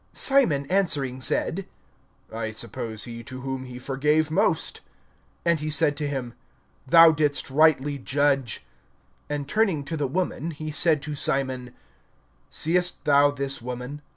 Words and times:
(43)Simon 0.15 0.65
answering 0.71 1.21
said: 1.21 1.67
I 2.33 2.53
suppose 2.53 3.03
he 3.03 3.21
to 3.25 3.41
whom 3.41 3.65
he 3.65 3.77
forgave 3.77 4.31
most. 4.31 4.81
And 5.45 5.59
he 5.59 5.69
said 5.69 5.95
to 5.97 6.07
him: 6.07 6.33
Thou 6.87 7.11
didst 7.11 7.51
rightly 7.51 7.99
judge. 7.99 8.65
(44)And 9.29 9.45
turning 9.47 9.83
to 9.85 9.95
the 9.95 10.07
woman, 10.07 10.49
he 10.49 10.71
said 10.71 11.03
to 11.03 11.13
Simon: 11.13 11.75
Seest 12.49 13.05
thou 13.05 13.29
this 13.29 13.61
woman? 13.61 14.01